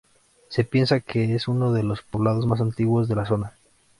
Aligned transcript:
Se 0.49 0.63
piensa 0.63 0.99
que 0.99 1.35
es 1.35 1.47
uno 1.47 1.73
de 1.73 1.83
los 1.83 2.01
poblados 2.01 2.47
más 2.47 2.59
antiguos 2.59 3.07
de 3.07 3.13
la 3.15 3.27
zona. 3.27 3.53